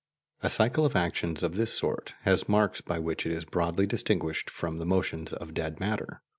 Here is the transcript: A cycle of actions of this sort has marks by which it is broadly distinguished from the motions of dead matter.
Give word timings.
A 0.41 0.49
cycle 0.49 0.83
of 0.83 0.95
actions 0.95 1.43
of 1.43 1.53
this 1.53 1.71
sort 1.77 2.15
has 2.21 2.49
marks 2.49 2.81
by 2.81 2.97
which 2.97 3.27
it 3.27 3.31
is 3.31 3.45
broadly 3.45 3.85
distinguished 3.85 4.49
from 4.49 4.79
the 4.79 4.85
motions 4.87 5.31
of 5.31 5.53
dead 5.53 5.79
matter. 5.79 6.23